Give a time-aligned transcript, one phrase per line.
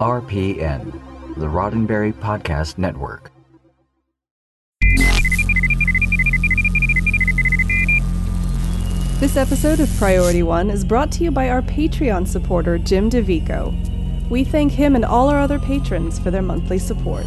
[0.00, 0.92] RPN,
[1.36, 3.30] the Roddenberry Podcast Network.
[9.20, 14.30] This episode of Priority One is brought to you by our Patreon supporter, Jim DeVico.
[14.30, 17.26] We thank him and all our other patrons for their monthly support.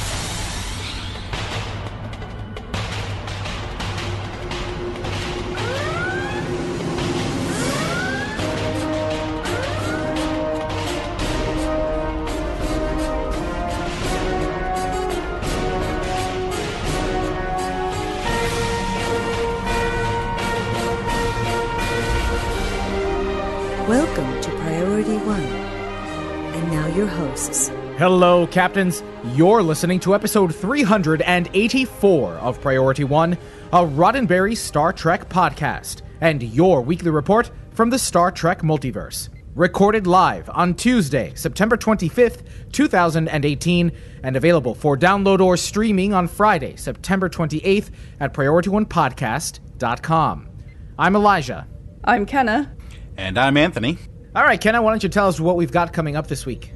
[28.01, 29.03] Hello, Captains.
[29.35, 33.37] You're listening to episode 384 of Priority One,
[33.71, 39.29] a Roddenberry Star Trek podcast, and your weekly report from the Star Trek multiverse.
[39.53, 42.41] Recorded live on Tuesday, September 25th,
[42.71, 43.91] 2018,
[44.23, 50.49] and available for download or streaming on Friday, September 28th at PriorityOnePodcast.com.
[50.97, 51.67] I'm Elijah.
[52.03, 52.75] I'm Kenna.
[53.15, 53.99] And I'm Anthony.
[54.35, 56.73] All right, Kenna, why don't you tell us what we've got coming up this week?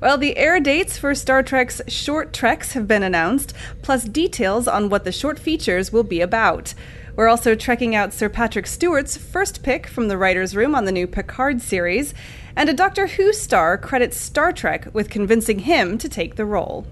[0.00, 4.88] Well, the air dates for Star Trek's short treks have been announced, plus details on
[4.88, 6.72] what the short features will be about.
[7.16, 10.92] We're also trekking out Sir Patrick Stewart's first pick from the writer's room on the
[10.92, 12.14] new Picard series,
[12.56, 16.86] and a Doctor Who star credits Star Trek with convincing him to take the role.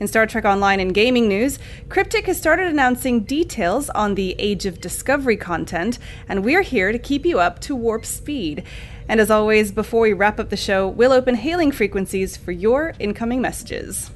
[0.00, 1.58] In Star Trek Online and gaming news,
[1.90, 6.98] Cryptic has started announcing details on the Age of Discovery content, and we're here to
[6.98, 8.64] keep you up to warp speed.
[9.08, 12.94] And as always, before we wrap up the show, we'll open hailing frequencies for your
[12.98, 14.10] incoming messages.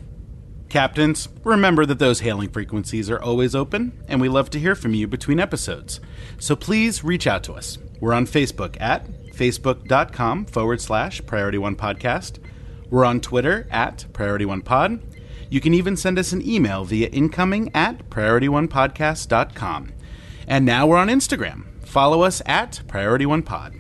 [0.68, 4.94] Captains, remember that those hailing frequencies are always open, and we love to hear from
[4.94, 6.00] you between episodes.
[6.38, 7.78] So please reach out to us.
[8.00, 12.38] We're on Facebook at facebook.com forward slash Priority One Podcast.
[12.91, 15.00] We're on Twitter at Priority One Pod.
[15.50, 19.92] You can even send us an email via incoming at PriorityOnePodcast.com.
[20.47, 21.64] And now we're on Instagram.
[21.84, 23.75] Follow us at Priority One Pod.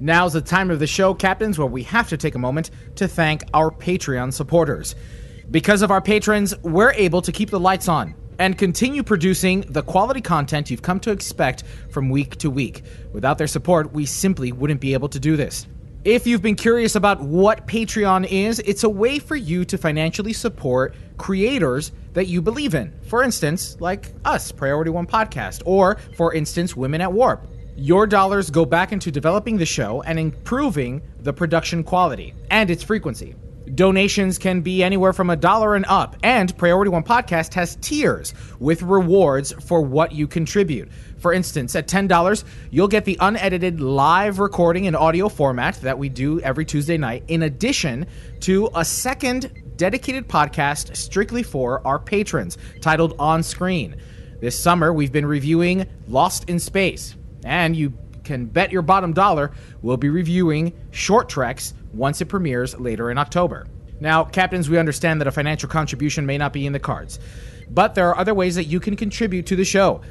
[0.00, 3.08] Now's the time of the show, Captains, where we have to take a moment to
[3.08, 4.94] thank our Patreon supporters.
[5.50, 9.82] Because of our patrons, we're able to keep the lights on and continue producing the
[9.82, 12.84] quality content you've come to expect from week to week.
[13.12, 15.66] Without their support, we simply wouldn't be able to do this.
[16.04, 20.32] If you've been curious about what Patreon is, it's a way for you to financially
[20.32, 22.94] support creators that you believe in.
[23.08, 27.48] For instance, like us, Priority One Podcast, or for instance, Women at Warp.
[27.80, 32.82] Your dollars go back into developing the show and improving the production quality and its
[32.82, 33.36] frequency.
[33.72, 38.34] Donations can be anywhere from a dollar and up, and Priority One Podcast has tiers
[38.58, 40.90] with rewards for what you contribute.
[41.18, 46.08] For instance, at $10, you'll get the unedited live recording in audio format that we
[46.08, 48.06] do every Tuesday night, in addition
[48.40, 53.94] to a second dedicated podcast strictly for our patrons titled On Screen.
[54.40, 57.92] This summer, we've been reviewing Lost in Space, and you
[58.24, 63.18] can bet your bottom dollar we'll be reviewing Short Treks once it premieres later in
[63.18, 63.66] October.
[64.00, 67.18] Now, captains, we understand that a financial contribution may not be in the cards,
[67.70, 70.02] but there are other ways that you can contribute to the show.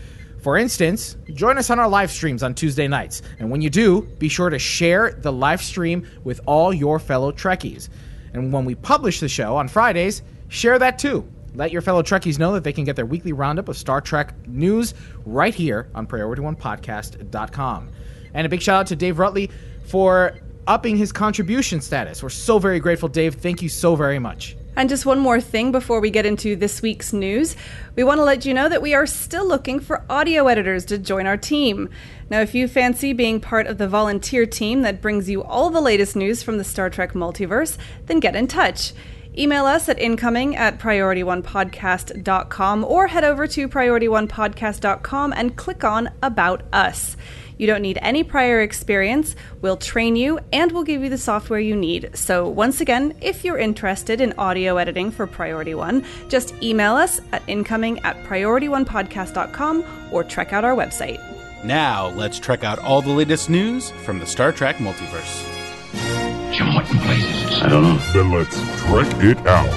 [0.42, 4.04] For instance, join us on our live streams on Tuesday nights, and when you do,
[4.20, 7.90] be sure to share the live stream with all your fellow Trekkies.
[8.34, 11.28] And when we publish the show on Fridays, share that too.
[11.58, 14.36] Let your fellow Trekkies know that they can get their weekly roundup of Star Trek
[14.48, 14.94] news
[15.26, 17.90] right here on PriorityOnePodcast.com.
[18.36, 19.52] And a big shout out to Dave Rutley
[19.88, 20.38] for
[20.68, 22.22] upping his contribution status.
[22.22, 23.34] We're so very grateful, Dave.
[23.34, 24.56] Thank you so very much.
[24.76, 27.56] And just one more thing before we get into this week's news.
[27.96, 31.00] We want to let you know that we are still looking for audio editors to
[31.00, 31.90] join our team.
[32.30, 35.82] Now, if you fancy being part of the volunteer team that brings you all the
[35.82, 38.94] latest news from the Star Trek multiverse, then get in touch.
[39.38, 46.64] Email us at incoming at priorityonepodcast.com or head over to priorityonepodcast.com and click on About
[46.74, 47.16] Us.
[47.58, 49.36] You don't need any prior experience.
[49.62, 52.16] We'll train you and we'll give you the software you need.
[52.16, 57.20] So, once again, if you're interested in audio editing for Priority One, just email us
[57.32, 61.24] at incoming at priorityonepodcast.com or check out our website.
[61.64, 66.27] Now, let's check out all the latest news from the Star Trek multiverse.
[66.58, 67.62] Jim, what in blazes?
[67.62, 67.98] I don't know.
[68.14, 69.70] Then let's trek it out.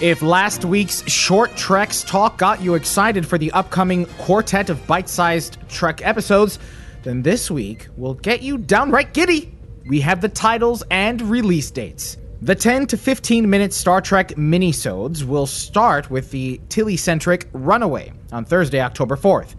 [0.00, 5.08] If last week's short Treks talk got you excited for the upcoming quartet of bite
[5.08, 6.60] sized Trek episodes,
[7.02, 9.52] then this week will get you downright giddy.
[9.86, 12.18] We have the titles and release dates.
[12.40, 18.12] The 10 to 15 minute Star Trek minisodes will start with the Tilly centric Runaway
[18.30, 19.56] on Thursday, October 4th.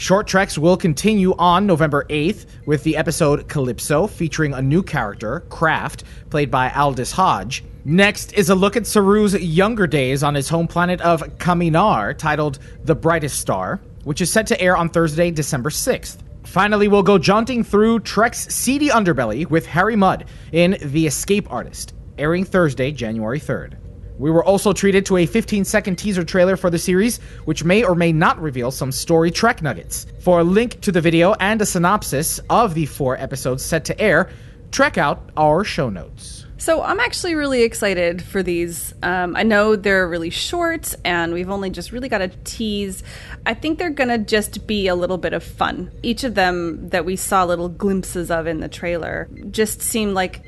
[0.00, 5.40] Short Treks will continue on November 8th with the episode Calypso featuring a new character,
[5.50, 7.62] Craft, played by Aldis Hodge.
[7.84, 12.60] Next is a look at Saru's younger days on his home planet of Kaminar, titled
[12.82, 16.20] The Brightest Star, which is set to air on Thursday, December 6th.
[16.44, 21.92] Finally, we'll go jaunting through Trek's seedy underbelly with Harry Mudd in The Escape Artist,
[22.16, 23.76] airing Thursday, January 3rd.
[24.20, 27.82] We were also treated to a 15 second teaser trailer for the series, which may
[27.82, 30.06] or may not reveal some story Trek nuggets.
[30.20, 33.98] For a link to the video and a synopsis of the four episodes set to
[33.98, 34.28] air,
[34.72, 36.44] check out our show notes.
[36.58, 38.92] So I'm actually really excited for these.
[39.02, 43.02] Um, I know they're really short, and we've only just really got a tease.
[43.46, 45.90] I think they're gonna just be a little bit of fun.
[46.02, 50.44] Each of them that we saw little glimpses of in the trailer just seemed like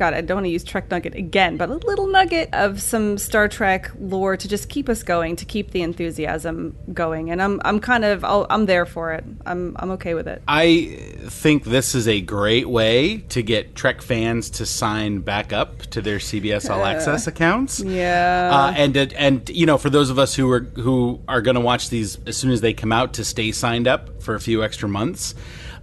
[0.00, 3.18] God, I don't want to use Trek Nugget again, but a little nugget of some
[3.18, 7.30] Star Trek lore to just keep us going, to keep the enthusiasm going.
[7.30, 9.22] And I'm, I'm kind of, i am there for it.
[9.44, 10.42] I'm, I'm okay with it.
[10.48, 15.82] I think this is a great way to get Trek fans to sign back up
[15.90, 17.80] to their CBS All Access accounts.
[17.80, 21.56] Yeah, uh, and and you know, for those of us who are who are going
[21.56, 24.40] to watch these as soon as they come out, to stay signed up for a
[24.40, 25.34] few extra months.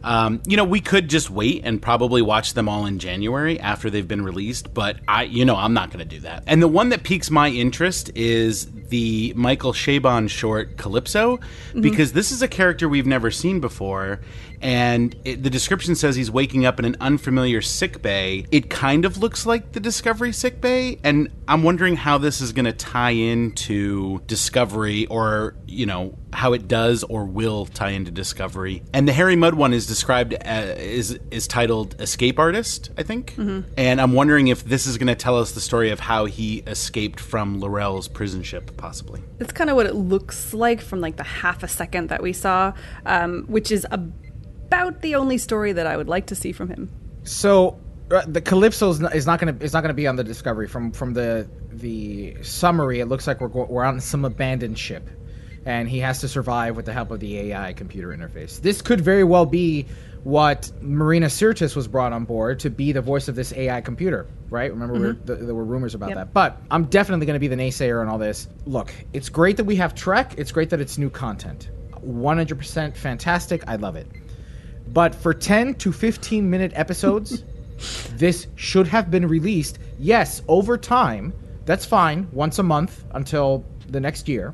[0.03, 3.89] Um, you know, we could just wait and probably watch them all in January after
[3.89, 6.43] they've been released, but I, you know, I'm not going to do that.
[6.47, 11.81] And the one that piques my interest is the Michael Chabon short Calypso, mm-hmm.
[11.81, 14.19] because this is a character we've never seen before,
[14.61, 18.45] and it, the description says he's waking up in an unfamiliar sick bay.
[18.51, 22.51] It kind of looks like the Discovery sick bay, and I'm wondering how this is
[22.53, 28.11] going to tie into Discovery, or you know how it does or will tie into
[28.11, 28.83] Discovery.
[28.93, 33.35] And the Harry Mudd one is described as, is is titled Escape Artist, I think,
[33.35, 33.69] mm-hmm.
[33.77, 36.59] and I'm wondering if this is going to tell us the story of how he
[36.67, 39.21] escaped from L'Rell's prison ship, possibly.
[39.37, 42.33] That's kind of what it looks like from like the half a second that we
[42.33, 42.73] saw,
[43.05, 46.89] um, which is about the only story that I would like to see from him.
[47.23, 47.79] So
[48.11, 50.67] uh, the Calypso is not, not gonna is not gonna be on the Discovery.
[50.67, 55.09] From from the the summary, it looks like we're we're on some abandoned ship,
[55.65, 58.61] and he has to survive with the help of the AI computer interface.
[58.61, 59.85] This could very well be
[60.27, 64.27] what Marina Sirtis was brought on board to be the voice of this AI computer,
[64.49, 64.69] right?
[64.69, 65.39] Remember, mm-hmm.
[65.39, 66.17] we there were rumors about yep.
[66.17, 66.33] that.
[66.33, 68.49] But I'm definitely going to be the naysayer on all this.
[68.65, 70.33] Look, it's great that we have Trek.
[70.37, 71.69] It's great that it's new content.
[72.05, 73.63] 100% fantastic.
[73.67, 74.05] I love it.
[74.89, 77.45] But for 10 to 15 minute episodes,
[78.17, 79.79] this should have been released.
[79.97, 81.33] Yes, over time.
[81.63, 82.27] That's fine.
[82.33, 84.53] Once a month until the next year.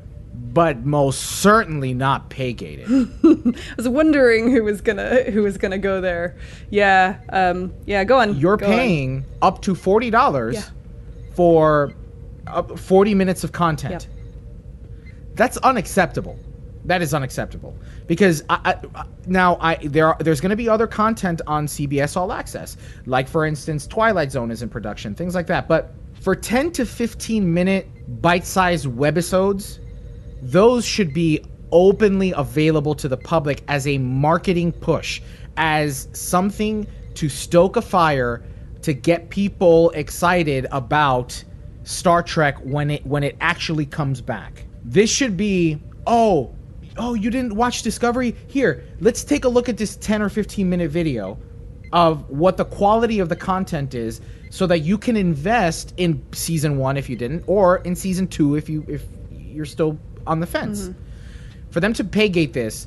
[0.54, 2.88] But most certainly not pay gated.
[3.24, 6.36] I was wondering who was gonna who was gonna go there.
[6.70, 8.04] Yeah, um, yeah.
[8.04, 8.38] Go on.
[8.38, 9.24] You're go paying on.
[9.42, 10.64] up to forty dollars yeah.
[11.34, 11.92] for
[12.46, 14.08] uh, forty minutes of content.
[15.34, 16.38] That's unacceptable.
[16.84, 17.74] That is unacceptable
[18.06, 22.16] because I, I, now I there are, there's going to be other content on CBS
[22.16, 22.76] All Access,
[23.06, 25.66] like for instance Twilight Zone is in production, things like that.
[25.66, 27.88] But for 10 to 15 minute
[28.22, 29.78] bite-sized webisodes,
[30.44, 31.40] those should be
[31.72, 35.20] openly available to the public as a marketing push,
[35.56, 38.44] as something to stoke a fire
[38.82, 41.42] to get people excited about
[41.84, 44.66] Star Trek when it when it actually comes back.
[44.84, 46.54] This should be oh
[46.96, 48.36] oh, you didn't watch Discovery?
[48.46, 51.38] Here, let's take a look at this 10 or 15 minute video
[51.92, 56.76] of what the quality of the content is so that you can invest in season
[56.76, 60.46] 1 if you didn't or in season 2 if you if you're still on the
[60.46, 60.88] fence.
[60.88, 61.00] Mm-hmm.
[61.70, 62.86] For them to pay gate this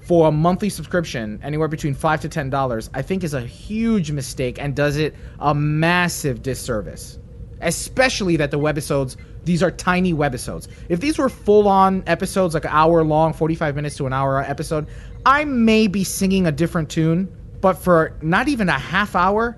[0.00, 4.10] for a monthly subscription anywhere between 5 to 10 dollars, I think is a huge
[4.10, 7.18] mistake and does it a massive disservice.
[7.60, 10.68] Especially that the webisodes these are tiny webisodes.
[10.88, 14.42] If these were full on episodes, like an hour long, 45 minutes to an hour
[14.42, 14.86] episode,
[15.26, 17.34] I may be singing a different tune.
[17.60, 19.56] But for not even a half hour,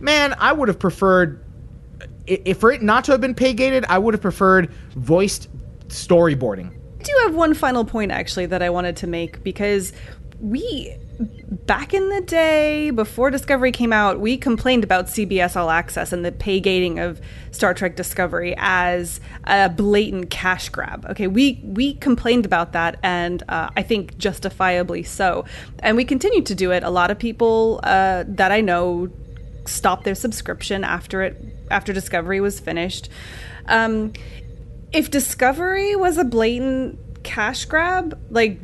[0.00, 1.44] man, I would have preferred,
[2.26, 5.48] if for it not to have been pay gated, I would have preferred voiced
[5.88, 6.72] storyboarding.
[7.00, 9.92] I do have one final point actually that I wanted to make because
[10.40, 10.96] we
[11.50, 16.24] back in the day before discovery came out we complained about cbs all access and
[16.24, 17.20] the pay gating of
[17.52, 21.06] star trek discovery as a blatant cash grab.
[21.06, 25.44] Okay we we complained about that and uh, i think justifiably so.
[25.78, 26.82] And we continue to do it.
[26.82, 29.08] A lot of people uh, that i know
[29.64, 33.08] stopped their subscription after it after discovery was finished.
[33.66, 34.12] Um,
[34.92, 38.58] if discovery was a blatant cash grab like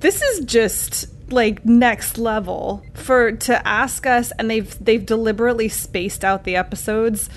[0.00, 6.24] this is just like next level for to ask us and they've they've deliberately spaced
[6.24, 7.28] out the episodes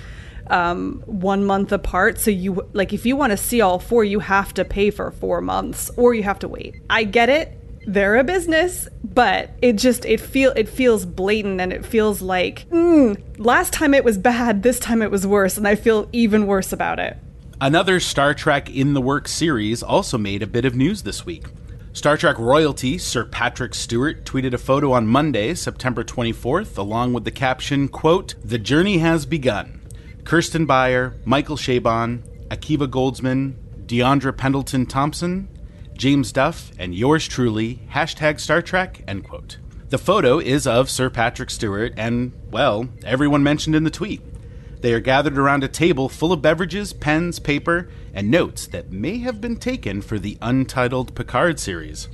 [0.47, 2.19] um, one month apart.
[2.19, 5.11] So you like if you want to see all four, you have to pay for
[5.11, 6.75] four months or you have to wait.
[6.89, 7.57] I get it.
[7.87, 12.67] They're a business, but it just it feel it feels blatant and it feels like
[12.69, 16.47] mm, last time it was bad, this time it was worse, and I feel even
[16.47, 17.17] worse about it.
[17.61, 21.45] Another Star Trek in the Works series also made a bit of news this week.
[21.93, 27.23] Star Trek royalty Sir Patrick Stewart tweeted a photo on Monday, September 24th, along with
[27.23, 29.79] the caption, quote, "The journey has begun.
[30.25, 33.53] Kirsten Beyer, Michael Chabon, Akiva Goldsman,
[33.85, 35.47] Diandra Pendleton Thompson,
[35.97, 39.59] James Duff, and yours truly, hashtag Star Trek, end quote.
[39.91, 44.21] The photo is of Sir Patrick Stewart and, well, everyone mentioned in the tweet.
[44.85, 49.17] They are gathered around a table full of beverages, pens, paper, and notes that may
[49.17, 52.07] have been taken for the untitled Picard series.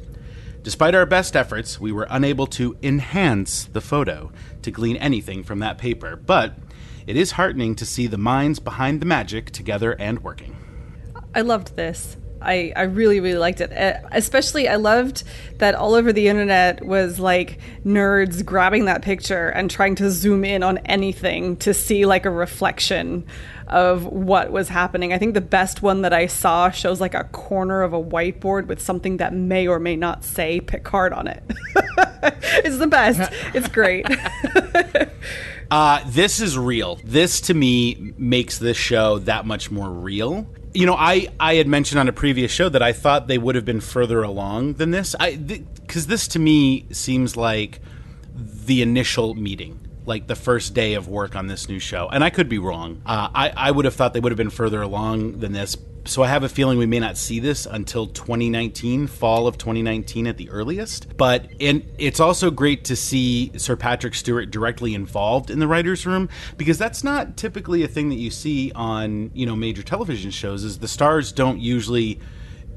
[0.63, 5.59] Despite our best efforts, we were unable to enhance the photo to glean anything from
[5.59, 6.55] that paper, but
[7.05, 10.55] it is heartening to see the minds behind the magic together and working.
[11.35, 12.15] I loved this.
[12.41, 13.71] I, I really really liked it.
[13.71, 15.23] Uh, especially i loved
[15.59, 20.43] that all over the internet was like nerds grabbing that picture and trying to zoom
[20.43, 23.25] in on anything to see like a reflection
[23.67, 25.13] of what was happening.
[25.13, 28.67] I think the best one that i saw shows like a corner of a whiteboard
[28.67, 31.43] with something that may or may not say picard on it.
[32.63, 33.31] It's the best.
[33.55, 34.05] It's great.
[35.71, 36.99] Uh, this is real.
[37.05, 40.45] This to me makes this show that much more real.
[40.73, 43.55] You know, I I had mentioned on a previous show that I thought they would
[43.55, 45.15] have been further along than this.
[45.19, 47.81] I because this to me seems like
[48.33, 52.09] the initial meeting, like the first day of work on this new show.
[52.09, 53.01] And I could be wrong.
[53.05, 55.77] Uh, I I would have thought they would have been further along than this.
[56.03, 60.25] So I have a feeling we may not see this until 2019, fall of 2019
[60.25, 61.15] at the earliest.
[61.15, 66.05] But and it's also great to see Sir Patrick Stewart directly involved in the writers'
[66.07, 70.31] room because that's not typically a thing that you see on you know major television
[70.31, 70.63] shows.
[70.63, 72.19] Is the stars don't usually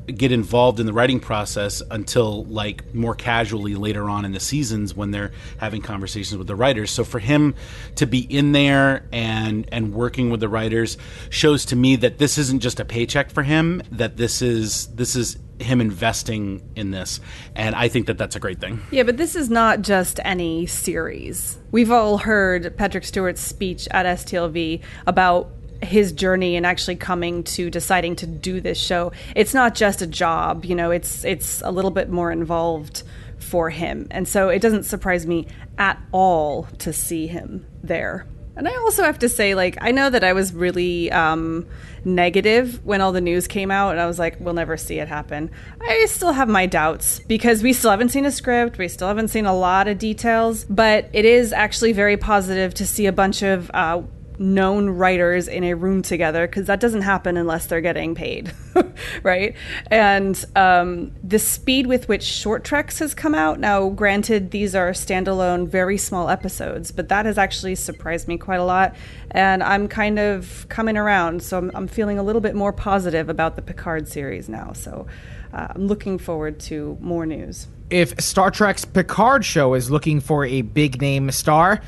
[0.06, 4.94] get involved in the writing process until like more casually later on in the seasons
[4.94, 6.90] when they're having conversations with the writers.
[6.90, 7.54] So for him
[7.96, 10.98] to be in there and and working with the writers
[11.30, 15.16] shows to me that this isn't just a paycheck for him, that this is this
[15.16, 17.20] is him investing in this
[17.54, 18.80] and I think that that's a great thing.
[18.90, 21.58] Yeah, but this is not just any series.
[21.70, 25.50] We've all heard Patrick Stewart's speech at STLV about
[25.82, 29.12] his journey and actually coming to deciding to do this show.
[29.34, 33.02] It's not just a job, you know, it's it's a little bit more involved
[33.38, 34.06] for him.
[34.10, 35.46] And so it doesn't surprise me
[35.78, 38.26] at all to see him there.
[38.56, 41.66] And I also have to say, like, I know that I was really um,
[42.04, 45.08] negative when all the news came out, and I was like, we'll never see it
[45.08, 45.50] happen.
[45.80, 49.28] I still have my doubts because we still haven't seen a script, we still haven't
[49.28, 53.42] seen a lot of details, but it is actually very positive to see a bunch
[53.42, 54.02] of uh,
[54.38, 58.52] known writers in a room together because that doesn't happen unless they're getting paid,
[59.22, 59.54] right?
[59.90, 64.90] And um, the speed with which Short Treks has come out now, granted, these are
[64.90, 68.94] standalone, very small episodes, but that has actually surprised me quite a lot.
[69.30, 73.28] And I'm kind of coming around, so I'm, I'm feeling a little bit more positive
[73.28, 74.72] about the Picard series now.
[74.72, 75.06] So
[75.52, 77.68] uh, I'm looking forward to more news.
[77.90, 81.80] If Star Trek's Picard show is looking for a big name star,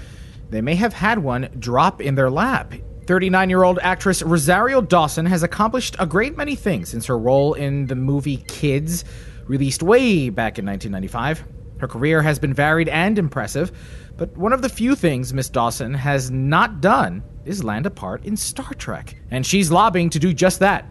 [0.50, 2.75] they may have had one drop in their lap.
[3.07, 7.55] 39 year old actress Rosario Dawson has accomplished a great many things since her role
[7.55, 9.05] in the movie Kids,
[9.47, 11.45] released way back in 1995.
[11.79, 13.71] Her career has been varied and impressive,
[14.17, 18.25] but one of the few things Miss Dawson has not done is land a part
[18.25, 19.15] in Star Trek.
[19.31, 20.87] And she's lobbying to do just that.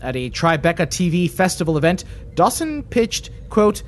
[0.00, 2.04] At a Tribeca TV festival event,
[2.34, 3.82] Dawson pitched, quote,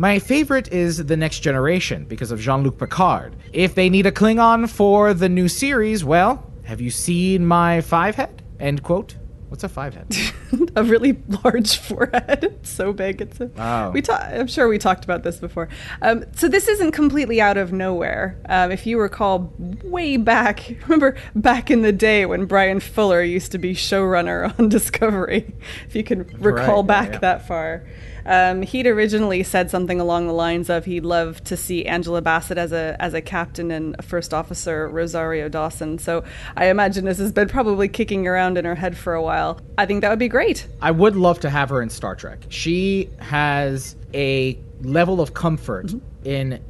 [0.00, 3.36] my favorite is The Next Generation because of Jean Luc Picard.
[3.52, 8.14] If they need a Klingon for the new series, well, have you seen my five
[8.14, 8.42] head?
[8.58, 9.16] End quote.
[9.50, 10.16] What's a five head?
[10.76, 12.44] a really large forehead.
[12.44, 13.20] It's so big.
[13.20, 13.90] It's a, Oh.
[13.90, 15.68] we ta- I'm sure we talked about this before.
[16.00, 18.40] Um, so this isn't completely out of nowhere.
[18.48, 19.52] Um, if you recall,
[19.84, 24.70] way back, remember back in the day when Bryan Fuller used to be showrunner on
[24.70, 25.52] Discovery.
[25.86, 27.18] If you can recall yeah, back yeah.
[27.18, 27.84] that far.
[28.30, 32.58] Um, he'd originally said something along the lines of he'd love to see Angela Bassett
[32.58, 35.98] as a as a captain and a first officer Rosario Dawson.
[35.98, 36.22] So
[36.56, 39.60] I imagine this has been probably kicking around in her head for a while.
[39.76, 40.68] I think that would be great.
[40.80, 42.46] I would love to have her in Star Trek.
[42.48, 45.92] She has a level of comfort
[46.24, 46.62] in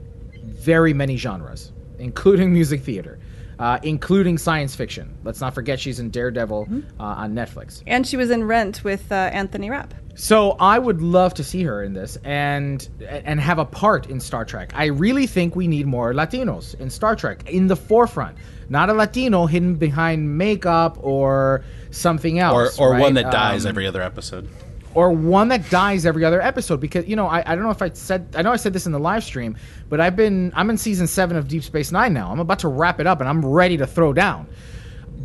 [0.43, 3.19] very many genres, including music theater.
[3.61, 5.15] uh, including science fiction.
[5.23, 6.67] Let's not forget she's in Daredevil
[6.99, 7.83] uh, on Netflix.
[7.87, 9.93] And she was in Rent with uh, Anthony Rapp.
[10.21, 14.21] So I would love to see her in this and and have a part in
[14.21, 14.71] Star Trek.
[14.75, 18.37] I really think we need more Latinos in Star Trek in the forefront,
[18.69, 23.01] not a Latino hidden behind makeup or something Or, else, or right?
[23.01, 24.47] one that dies Um, every other episode.
[24.93, 27.81] or one that dies every other episode because you know I, I don't know if
[27.81, 29.57] I said I know I said this in the live stream,
[29.89, 32.31] but I've been I'm in season seven of Deep Space Nine now.
[32.31, 34.49] I'm about to wrap it up and I'm ready to throw down.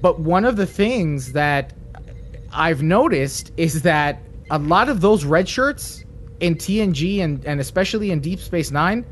[0.01, 1.73] But one of the things that
[2.53, 6.03] I've noticed is that a lot of those red shirts
[6.39, 9.05] in TNG and, and especially in Deep Space Nine,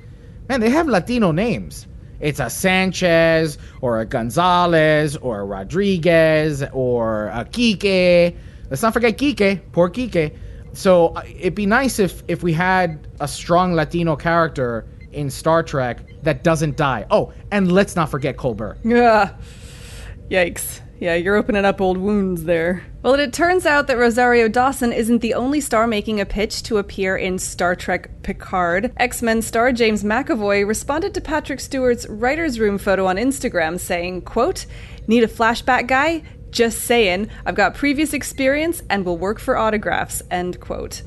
[0.49, 1.87] man, they have Latino names.
[2.19, 8.35] It's a Sanchez or a Gonzalez or a Rodriguez or a Kike.
[8.69, 10.35] Let's not forget Kike, poor Kike.
[10.73, 15.63] So uh, it'd be nice if if we had a strong Latino character in Star
[15.63, 17.05] Trek that doesn't die.
[17.11, 18.77] Oh, and let's not forget Colbert.
[18.83, 19.35] Yeah.
[20.31, 20.79] Yikes.
[21.03, 22.81] Yeah, you're opening up old wounds there.
[23.01, 26.77] Well, it turns out that Rosario Dawson isn't the only star making a pitch to
[26.77, 28.93] appear in Star Trek Picard.
[28.95, 34.21] X Men star James McAvoy responded to Patrick Stewart's writer's room photo on Instagram saying,
[34.21, 34.65] quote,
[35.05, 36.23] Need a flashback guy?
[36.51, 37.29] Just saying.
[37.45, 41.01] I've got previous experience and will work for autographs, end quote.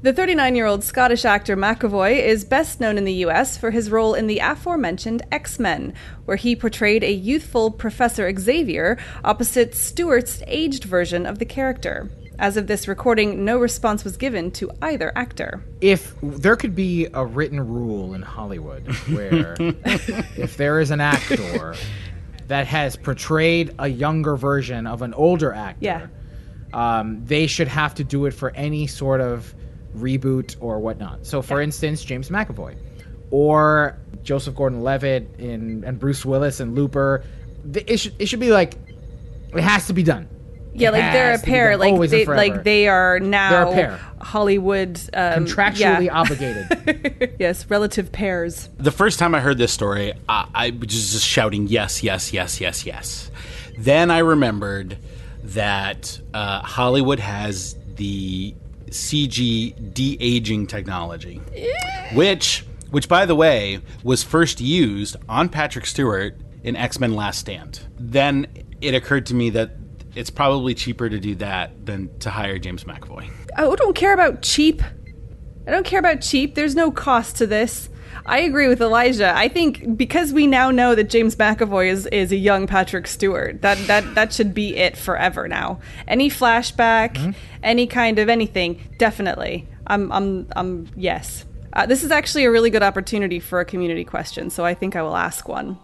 [0.00, 3.90] The 39 year old Scottish actor McAvoy is best known in the US for his
[3.90, 5.92] role in the aforementioned X Men,
[6.24, 12.08] where he portrayed a youthful Professor Xavier opposite Stewart's aged version of the character.
[12.38, 15.60] As of this recording, no response was given to either actor.
[15.80, 21.74] if there could be a written rule in Hollywood where if there is an actor
[22.46, 26.06] that has portrayed a younger version of an older actor, Yeah.
[26.72, 29.52] um, they should have to do it for any sort of
[29.96, 31.26] reboot or whatnot.
[31.26, 32.76] So, for instance, James McAvoy
[33.30, 37.24] or Joseph Gordon-Levitt in and Bruce Willis and Looper.
[37.72, 38.74] th- It should it should be like
[39.54, 40.28] it has to be done.
[40.74, 41.76] Yeah, It like they're a has to be pair.
[41.76, 42.54] Like always they, forever.
[42.54, 44.00] like they are now They're a pair.
[44.20, 46.20] Hollywood um, contractually yeah.
[46.20, 47.36] obligated.
[47.40, 48.68] yes, relative pairs.
[48.78, 52.60] The first time I heard this story, I, I was just shouting yes, yes, yes,
[52.60, 53.30] yes, yes.
[53.78, 54.98] Then I remembered
[55.44, 58.54] that uh, Hollywood has the
[58.90, 61.40] CG de aging technology,
[62.14, 67.38] which, which by the way, was first used on Patrick Stewart in X Men Last
[67.38, 67.80] Stand.
[67.98, 68.46] Then
[68.80, 69.72] it occurred to me that
[70.14, 73.30] it's probably cheaper to do that than to hire James McAvoy.
[73.56, 74.82] I don't care about cheap.
[75.66, 76.54] I don't care about cheap.
[76.54, 77.88] There's no cost to this.
[78.28, 79.32] I agree with Elijah.
[79.34, 83.62] I think because we now know that James McAvoy is, is a young Patrick Stewart,
[83.62, 85.80] that, that that should be it forever now.
[86.06, 89.66] Any flashback, any kind of anything, definitely.
[89.86, 91.46] I'm I'm I'm yes.
[91.72, 94.94] Uh, this is actually a really good opportunity for a community question, so I think
[94.94, 95.78] I will ask one.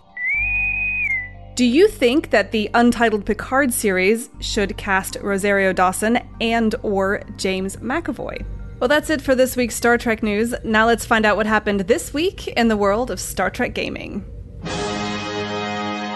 [1.55, 7.77] Do you think that the Untitled Picard series should cast Rosario Dawson and or James
[7.77, 8.45] McAvoy?
[8.81, 10.55] Well, that's it for this week's Star Trek news.
[10.65, 14.25] Now let's find out what happened this week in the world of Star Trek gaming.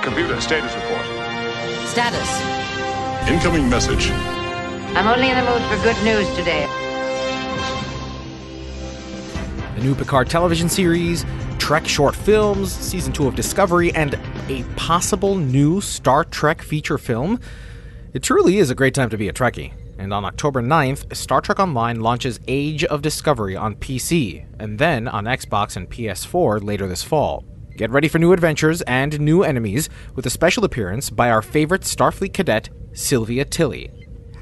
[0.02, 1.04] Computer status report.
[1.86, 3.28] Status.
[3.28, 4.10] Incoming message.
[4.96, 6.66] I'm only in the mood for good news today.
[9.78, 11.24] the new Picard television series,
[11.58, 14.18] Trek short films, season 2 of Discovery, and
[14.48, 17.38] a possible new Star Trek feature film.
[18.12, 19.72] It truly is a great time to be a Trekkie.
[19.98, 25.08] And on October 9th, Star Trek Online launches Age of Discovery on PC, and then
[25.08, 27.44] on Xbox and PS4 later this fall.
[27.76, 31.82] Get ready for new adventures and new enemies with a special appearance by our favorite
[31.82, 33.90] Starfleet cadet, Sylvia Tilly.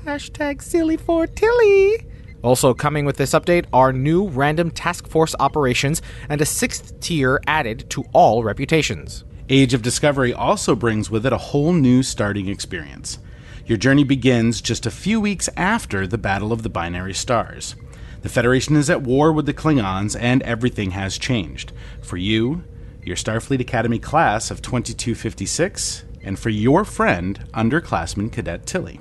[0.04, 2.06] Hashtag silly for Tilly.
[2.42, 7.40] Also coming with this update are new random task force operations and a sixth tier
[7.46, 9.24] added to all reputations.
[9.48, 13.18] Age of Discovery also brings with it a whole new starting experience.
[13.66, 17.74] Your journey begins just a few weeks after the Battle of the Binary Stars.
[18.22, 21.72] The Federation is at war with the Klingons, and everything has changed.
[22.00, 22.62] For you,
[23.02, 29.00] your Starfleet Academy class of 2256, and for your friend, underclassman Cadet Tilly.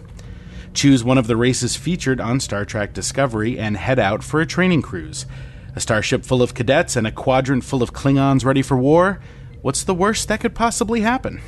[0.73, 4.47] Choose one of the races featured on Star Trek Discovery and head out for a
[4.47, 5.27] training cruise.
[5.75, 9.19] A starship full of cadets and a quadrant full of Klingons ready for war?
[9.61, 11.39] What's the worst that could possibly happen?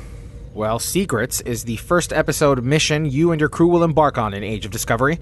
[0.58, 4.42] Well, Secrets is the first episode mission you and your crew will embark on in
[4.42, 5.20] Age of Discovery.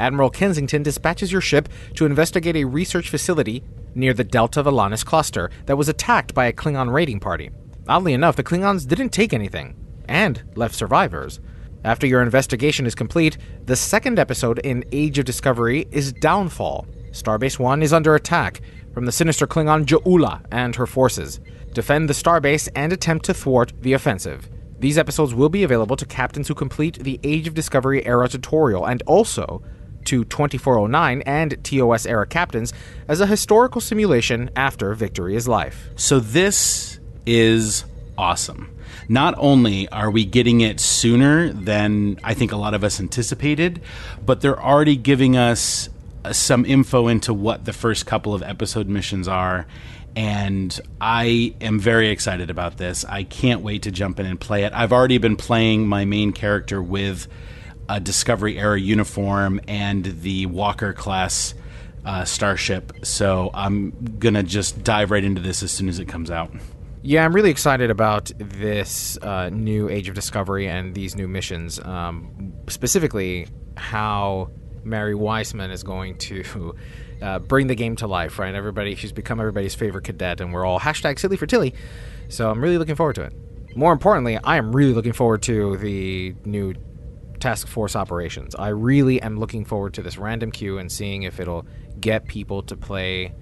[0.00, 3.62] Admiral Kensington dispatches your ship to investigate a research facility
[3.94, 7.50] near the Delta Volanis cluster that was attacked by a Klingon raiding party.
[7.86, 9.76] Oddly enough, the Klingons didn't take anything,
[10.08, 11.38] and left survivors.
[11.84, 16.88] After your investigation is complete, the second episode in Age of Discovery is Downfall.
[17.12, 18.60] Starbase 1 is under attack
[18.92, 21.38] from the sinister Klingon J'Ula and her forces.
[21.72, 24.50] Defend the starbase and attempt to thwart the offensive.
[24.82, 28.84] These episodes will be available to captains who complete the Age of Discovery era tutorial
[28.84, 29.62] and also
[30.06, 32.72] to 2409 and TOS era captains
[33.06, 35.90] as a historical simulation after Victory is Life.
[35.94, 37.84] So this is
[38.18, 38.76] awesome.
[39.08, 43.80] Not only are we getting it sooner than I think a lot of us anticipated,
[44.26, 45.90] but they're already giving us
[46.32, 49.68] some info into what the first couple of episode missions are.
[50.14, 53.04] And I am very excited about this.
[53.04, 54.72] I can't wait to jump in and play it.
[54.74, 57.28] I've already been playing my main character with
[57.88, 61.54] a Discovery era uniform and the Walker class
[62.04, 62.92] uh, starship.
[63.02, 63.92] So I'm
[64.34, 66.50] to just dive right into this as soon as it comes out.
[67.04, 71.80] Yeah, I'm really excited about this uh, new Age of Discovery and these new missions.
[71.80, 74.50] Um, specifically, how
[74.84, 76.76] Mary Wiseman is going to
[77.22, 78.38] uh, bring the game to life.
[78.38, 81.74] Right, everybody, she's become everybody's favorite cadet, and we're all hashtag silly for Tilly.
[82.28, 83.32] So I'm really looking forward to it.
[83.76, 86.74] More importantly, I am really looking forward to the new
[87.40, 88.54] task force operations.
[88.54, 91.66] I really am looking forward to this random queue and seeing if it'll
[92.00, 93.32] get people to play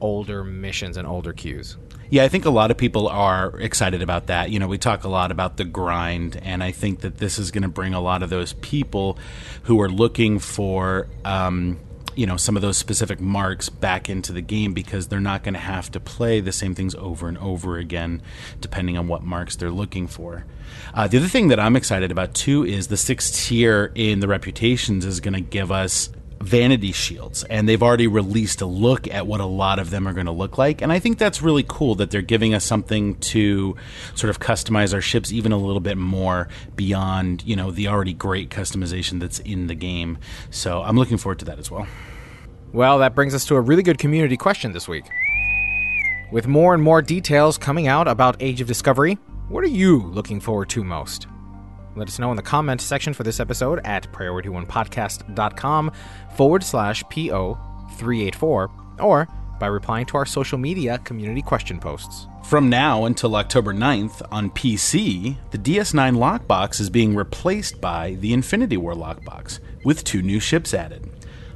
[0.00, 1.76] older missions and older queues.
[2.08, 4.50] Yeah, I think a lot of people are excited about that.
[4.50, 7.50] You know, we talk a lot about the grind, and I think that this is
[7.50, 9.18] going to bring a lot of those people
[9.64, 11.80] who are looking for, um,
[12.16, 15.54] you know, some of those specific marks back into the game because they're not going
[15.54, 18.22] to have to play the same things over and over again,
[18.60, 20.44] depending on what marks they're looking for.
[20.94, 24.28] Uh, the other thing that I'm excited about too is the sixth tier in the
[24.28, 26.08] reputations is going to give us
[26.40, 30.12] vanity shields and they've already released a look at what a lot of them are
[30.12, 33.14] going to look like and i think that's really cool that they're giving us something
[33.16, 33.74] to
[34.14, 38.12] sort of customize our ships even a little bit more beyond you know the already
[38.12, 40.18] great customization that's in the game.
[40.50, 41.86] So i'm looking forward to that as well.
[42.72, 45.04] Well that brings us to a really good community question this week.
[46.32, 49.18] With more and more details coming out about age of discovery
[49.48, 51.28] what are you looking forward to most
[51.96, 55.92] let us know in the comment section for this episode at priority1podcast.com
[56.36, 59.28] forward slash PO384 or
[59.58, 62.26] by replying to our social media community question posts.
[62.44, 68.32] From now until October 9th on PC, the DS9 lockbox is being replaced by the
[68.32, 71.10] Infinity War lockbox, with two new ships added.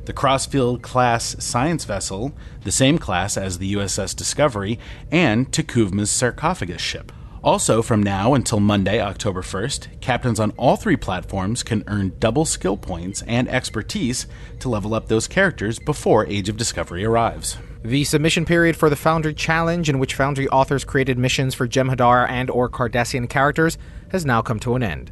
[0.07, 2.33] The Crossfield class science vessel,
[2.65, 4.79] the same class as the USS Discovery,
[5.13, 7.13] and T'Kuvma's sarcophagus ship.
[7.43, 12.45] Also, from now until Monday, October 1st, captains on all three platforms can earn double
[12.45, 14.27] skill points and expertise
[14.59, 17.57] to level up those characters before Age of Discovery arrives.
[17.83, 22.29] The submission period for the Foundry Challenge, in which Foundry authors created missions for Jem'Hadar
[22.29, 23.79] and or Cardassian characters,
[24.11, 25.11] has now come to an end.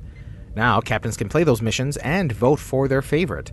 [0.54, 3.52] Now, captains can play those missions and vote for their favorite.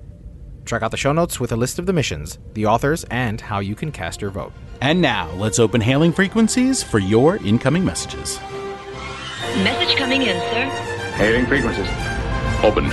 [0.66, 3.60] Check out the show notes with a list of the missions, the authors, and how
[3.60, 4.52] you can cast your vote.
[4.82, 8.38] And now, let's open hailing frequencies for your incoming messages.
[9.63, 10.65] Message coming in, sir.
[11.15, 11.88] Hailing frequencies.
[12.62, 12.91] Open.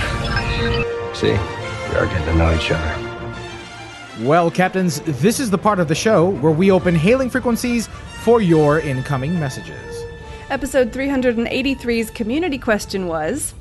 [1.13, 4.25] See, we are getting to know each other.
[4.25, 7.87] Well, Captains, this is the part of the show where we open hailing frequencies
[8.23, 10.05] for your incoming messages.
[10.49, 13.53] Episode 383's community question was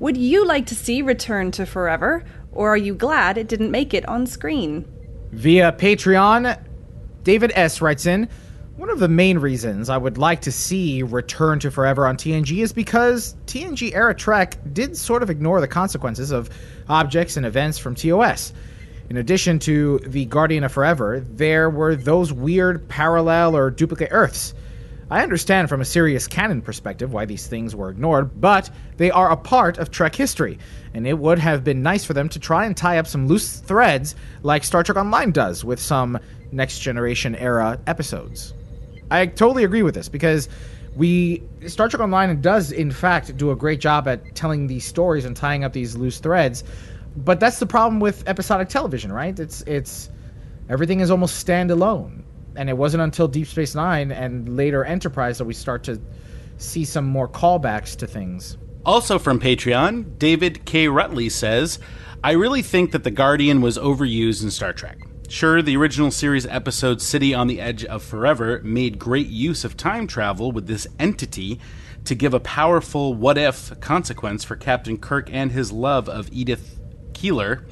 [0.00, 3.94] Would you like to see Return to Forever, or are you glad it didn't make
[3.94, 4.84] it on screen?
[5.30, 6.60] Via Patreon,
[7.22, 7.80] David S.
[7.80, 8.28] writes in
[8.78, 12.62] one of the main reasons I would like to see Return to Forever on TNG
[12.62, 16.48] is because TNG era Trek did sort of ignore the consequences of
[16.88, 18.52] objects and events from TOS.
[19.10, 24.54] In addition to the Guardian of Forever, there were those weird parallel or duplicate Earths.
[25.10, 29.32] I understand from a serious canon perspective why these things were ignored, but they are
[29.32, 30.56] a part of Trek history,
[30.94, 33.56] and it would have been nice for them to try and tie up some loose
[33.58, 34.14] threads
[34.44, 36.16] like Star Trek Online does with some
[36.52, 38.54] Next Generation era episodes.
[39.10, 40.48] I totally agree with this because
[40.96, 45.24] we Star Trek Online does in fact do a great job at telling these stories
[45.24, 46.64] and tying up these loose threads.
[47.16, 49.38] But that's the problem with episodic television, right?
[49.38, 50.10] It's it's
[50.68, 52.22] everything is almost standalone.
[52.56, 56.00] And it wasn't until Deep Space 9 and later Enterprise that we start to
[56.56, 58.58] see some more callbacks to things.
[58.84, 60.86] Also from Patreon, David K.
[60.86, 61.78] Rutley says,
[62.24, 64.98] I really think that The Guardian was overused in Star Trek.
[65.30, 69.76] Sure, the original series episode City on the Edge of Forever made great use of
[69.76, 71.60] time travel with this entity
[72.06, 76.80] to give a powerful what if consequence for Captain Kirk and his love of Edith
[77.12, 77.66] Keeler,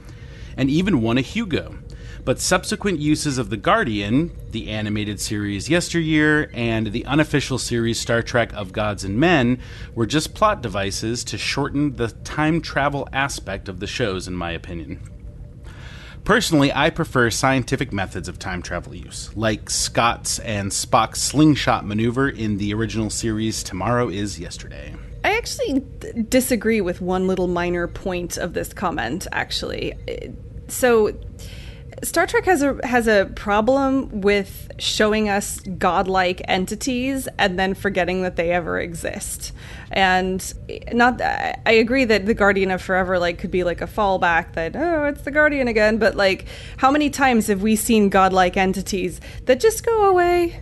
[0.54, 1.78] and even won a Hugo.
[2.26, 8.20] But subsequent uses of The Guardian, the animated series Yesteryear, and the unofficial series Star
[8.20, 9.60] Trek of Gods and Men
[9.94, 14.50] were just plot devices to shorten the time travel aspect of the shows, in my
[14.50, 15.00] opinion.
[16.26, 22.28] Personally, I prefer scientific methods of time travel use, like Scott's and Spock's slingshot maneuver
[22.28, 24.92] in the original series Tomorrow is Yesterday.
[25.22, 25.84] I actually
[26.28, 29.94] disagree with one little minor point of this comment, actually.
[30.66, 31.12] So,
[32.02, 38.22] Star Trek has a has a problem with showing us godlike entities and then forgetting
[38.22, 39.52] that they ever exist.
[39.90, 40.52] And
[40.92, 44.76] not I agree that the Guardian of Forever like could be like a fallback that
[44.76, 49.20] oh it's the Guardian again, but like how many times have we seen godlike entities
[49.46, 50.60] that just go away?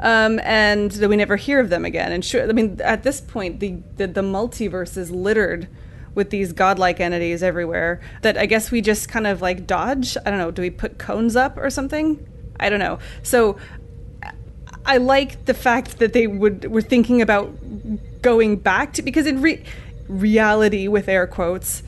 [0.00, 2.10] Um, and that we never hear of them again.
[2.10, 5.68] And sure, I mean, at this point, the, the, the multiverse is littered
[6.14, 10.16] with these godlike entities everywhere that I guess we just kind of like dodge.
[10.24, 10.50] I don't know.
[10.50, 12.26] Do we put cones up or something?
[12.58, 12.98] I don't know.
[13.22, 13.58] So
[14.86, 17.52] I like the fact that they would were thinking about
[18.22, 19.64] going back to because in re-
[20.08, 21.82] reality, with air quotes,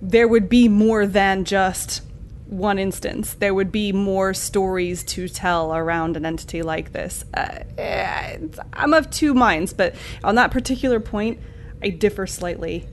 [0.00, 2.02] there would be more than just
[2.46, 3.34] one instance.
[3.34, 7.24] There would be more stories to tell around an entity like this.
[7.34, 8.38] Uh,
[8.72, 11.40] I'm of two minds, but on that particular point,
[11.82, 12.86] I differ slightly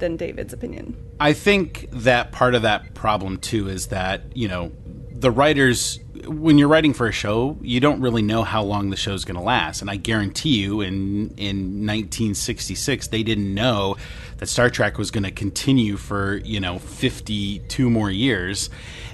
[0.00, 0.96] than David's opinion.
[1.20, 4.72] I think that part of that problem too is that, you know,
[5.12, 8.96] the writers when you're writing for a show, you don't really know how long the
[8.96, 9.80] show's going to last.
[9.80, 13.96] And I guarantee you in in 1966 they didn't know
[14.38, 18.70] that Star Trek was going to continue for, you know, 52 more years.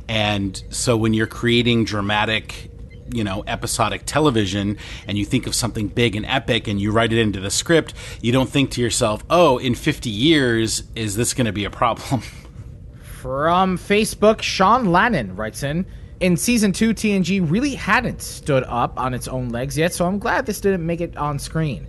[0.08, 2.70] And so when you're creating dramatic
[3.12, 7.12] you know episodic television and you think of something big and epic and you write
[7.12, 11.34] it into the script you don't think to yourself oh in 50 years is this
[11.34, 12.22] going to be a problem?
[13.02, 15.86] From facebook sean lannon writes in
[16.20, 20.18] in season 2 tng really hadn't stood up on its own legs yet so i'm
[20.18, 21.86] glad this didn't make it on screen.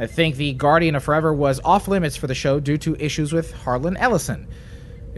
[0.00, 3.32] I think the guardian of forever was off limits for the show due to issues
[3.32, 4.46] with harlan ellison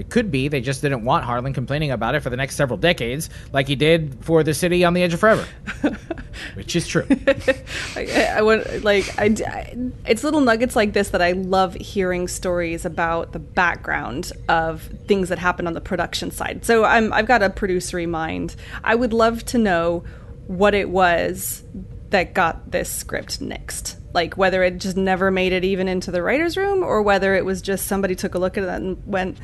[0.00, 2.78] it could be they just didn't want Harlan complaining about it for the next several
[2.78, 5.46] decades, like he did for the city on the edge of forever,
[6.54, 7.06] which is true.
[7.96, 12.28] I, I want like I, I, it's little nuggets like this that I love hearing
[12.28, 16.64] stories about the background of things that happen on the production side.
[16.64, 18.56] So I'm I've got a producery mind.
[18.82, 20.02] I would love to know
[20.46, 21.62] what it was
[22.08, 26.22] that got this script nixed like whether it just never made it even into the
[26.22, 29.38] writer's room or whether it was just somebody took a look at it and went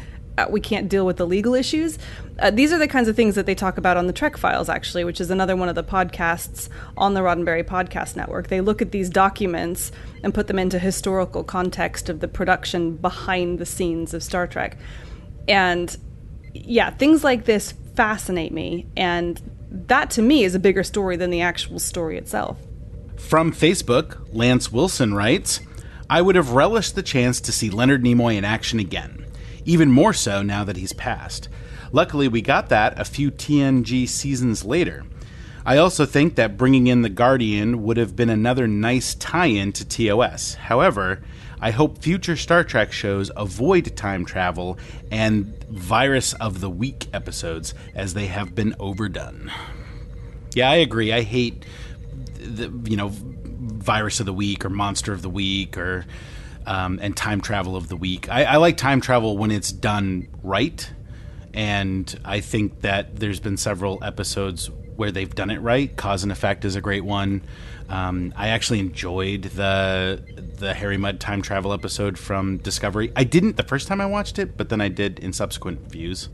[0.50, 1.98] we can't deal with the legal issues.
[2.38, 4.68] Uh, these are the kinds of things that they talk about on the Trek Files,
[4.68, 8.48] actually, which is another one of the podcasts on the Roddenberry Podcast Network.
[8.48, 13.58] They look at these documents and put them into historical context of the production behind
[13.58, 14.76] the scenes of Star Trek.
[15.48, 15.96] And
[16.52, 18.86] yeah, things like this fascinate me.
[18.96, 22.58] And that to me is a bigger story than the actual story itself.
[23.16, 25.60] From Facebook, Lance Wilson writes
[26.08, 29.25] I would have relished the chance to see Leonard Nimoy in action again
[29.66, 31.48] even more so now that he's passed.
[31.92, 35.04] Luckily, we got that a few TNG seasons later.
[35.64, 39.72] I also think that bringing in the Guardian would have been another nice tie in
[39.72, 40.54] to TOS.
[40.54, 41.22] However,
[41.60, 44.78] I hope future Star Trek shows avoid time travel
[45.10, 49.50] and Virus of the Week episodes as they have been overdone.
[50.54, 51.12] Yeah, I agree.
[51.12, 51.64] I hate
[52.34, 56.04] the you know Virus of the Week or Monster of the Week or
[56.66, 58.28] um, and time travel of the week.
[58.28, 60.90] I, I, like time travel when it's done right,
[61.54, 65.94] and I think that there's been several episodes where they've done it right.
[65.96, 67.42] Cause and Effect is a great one.
[67.88, 70.22] Um, I actually enjoyed the
[70.58, 73.12] the Harry Mudd time travel episode from Discovery.
[73.14, 76.28] I didn't the first time I watched it, but then I did in subsequent views.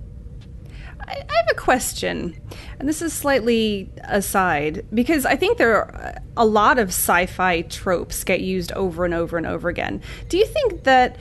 [1.06, 2.40] I have a question,
[2.78, 8.24] and this is slightly aside because I think there are a lot of sci-fi tropes
[8.24, 10.02] get used over and over and over again.
[10.28, 11.16] Do you think that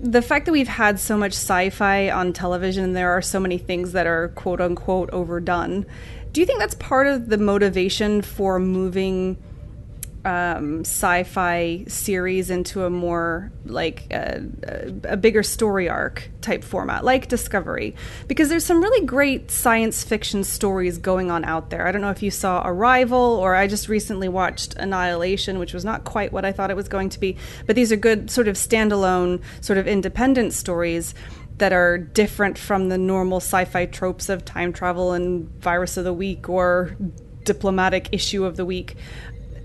[0.00, 3.58] the fact that we've had so much sci-fi on television and there are so many
[3.58, 5.86] things that are quote unquote overdone,
[6.32, 9.36] do you think that's part of the motivation for moving
[10.24, 14.42] um, sci-fi series into a more like a,
[15.04, 17.94] a, bigger story arc type format, like Discovery,
[18.28, 21.86] because there's some really great science fiction stories going on out there.
[21.86, 25.84] I don't know if you saw Arrival, or I just recently watched Annihilation, which was
[25.84, 28.46] not quite what I thought it was going to be, but these are good sort
[28.46, 31.14] of standalone, sort of independent stories
[31.56, 36.12] that are different from the normal sci-fi tropes of time travel and virus of the
[36.12, 36.96] week or
[37.44, 38.96] diplomatic issue of the week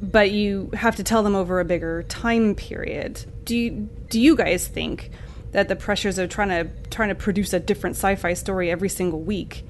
[0.01, 3.25] but you have to tell them over a bigger time period.
[3.43, 5.11] Do you, do you guys think
[5.51, 9.21] that the pressures of trying to trying to produce a different sci-fi story every single
[9.21, 9.63] week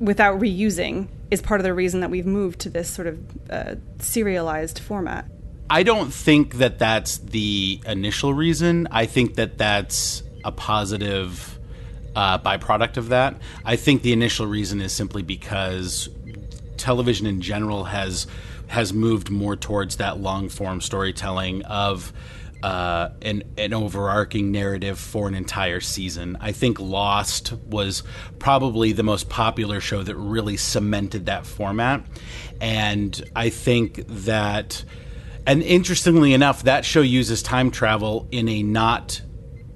[0.00, 3.18] without reusing is part of the reason that we've moved to this sort of
[3.50, 5.26] uh, serialized format?
[5.68, 8.88] I don't think that that's the initial reason.
[8.90, 11.58] I think that that's a positive
[12.16, 13.36] uh, byproduct of that.
[13.66, 16.08] I think the initial reason is simply because
[16.78, 18.26] television in general has
[18.68, 22.12] has moved more towards that long form storytelling of
[22.62, 26.36] uh, an an overarching narrative for an entire season.
[26.40, 28.02] I think Lost was
[28.38, 32.04] probably the most popular show that really cemented that format,
[32.60, 34.84] and I think that,
[35.46, 39.22] and interestingly enough, that show uses time travel in a not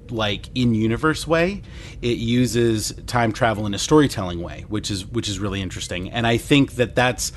[0.09, 1.61] like in universe way.
[2.01, 6.11] It uses time travel in a storytelling way which is which is really interesting.
[6.11, 7.31] And i think that that's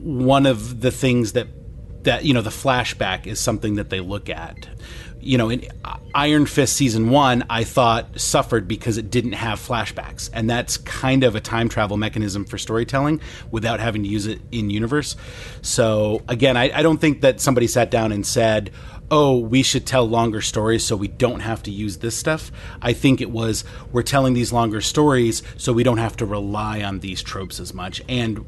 [0.00, 1.48] one of the things that
[2.04, 4.68] that you know the flashback is something that they look at
[5.20, 5.66] you know in
[6.14, 11.24] iron fist season one i thought suffered because it didn't have flashbacks and that's kind
[11.24, 15.16] of a time travel mechanism for storytelling without having to use it in universe
[15.60, 18.70] so again i, I don't think that somebody sat down and said
[19.10, 22.52] oh, we should tell longer stories so we don't have to use this stuff.
[22.82, 26.82] I think it was we're telling these longer stories so we don't have to rely
[26.82, 28.02] on these tropes as much.
[28.08, 28.44] And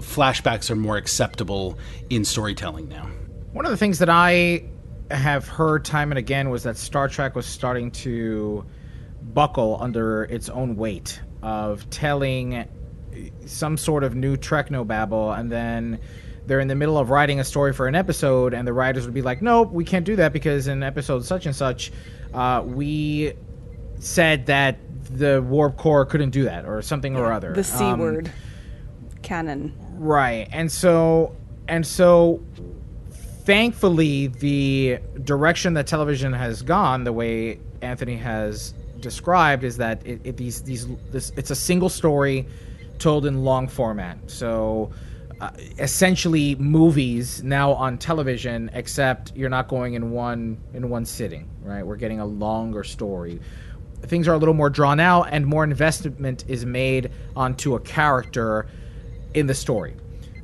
[0.00, 1.78] flashbacks are more acceptable
[2.10, 3.08] in storytelling now.
[3.52, 4.64] One of the things that I
[5.10, 8.64] have heard time and again was that Star Trek was starting to
[9.34, 12.66] buckle under its own weight of telling
[13.46, 15.98] some sort of new Treknobabble and then
[16.46, 19.12] they're in the middle of writing a story for an episode, and the writers would
[19.12, 21.92] be like, "Nope, we can't do that because in episode such and such,
[22.32, 23.34] uh, we
[23.98, 24.78] said that
[25.10, 28.30] the warp core couldn't do that, or something or other." The C Um, word
[29.20, 29.74] canon.
[29.98, 30.48] Right.
[30.52, 31.34] And so
[31.66, 32.42] and so
[33.44, 40.20] thankfully the direction that television has gone, the way Anthony has described, is that it,
[40.24, 42.46] it these these this it's a single story
[42.98, 44.18] told in long format.
[44.30, 44.90] So
[45.40, 51.48] uh, essentially movies now on television except you're not going in one in one sitting
[51.62, 53.40] right we're getting a longer story
[54.02, 58.66] things are a little more drawn out and more investment is made onto a character
[59.34, 59.94] in the story.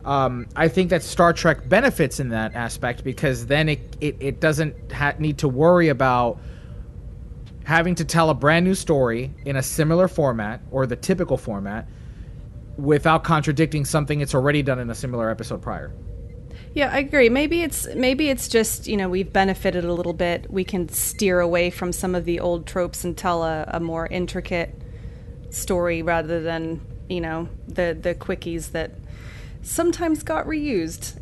[0.05, 4.41] Um, I think that Star Trek benefits in that aspect because then it it, it
[4.41, 6.39] doesn't ha- need to worry about
[7.65, 11.89] having to tell a brand new story in a similar format or the typical format
[12.77, 15.93] without contradicting something it's already done in a similar episode prior.
[16.75, 17.29] Yeah, I agree.
[17.29, 20.51] Maybe it's maybe it's just you know we've benefited a little bit.
[20.51, 24.07] We can steer away from some of the old tropes and tell a, a more
[24.07, 24.75] intricate
[25.51, 28.93] story rather than you know the the quickies that
[29.63, 31.19] sometimes got reused.